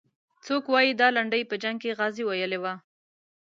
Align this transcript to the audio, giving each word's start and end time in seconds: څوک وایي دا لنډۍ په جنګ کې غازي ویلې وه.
څوک 0.45 0.63
وایي 0.69 0.91
دا 0.99 1.07
لنډۍ 1.15 1.43
په 1.49 1.55
جنګ 1.63 1.77
کې 1.83 1.95
غازي 1.99 2.23
ویلې 2.25 2.59
وه. 2.63 2.73